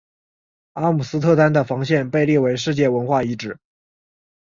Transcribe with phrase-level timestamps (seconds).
[0.73, 3.59] 阿姆斯特丹的防线被列为世界文化遗产。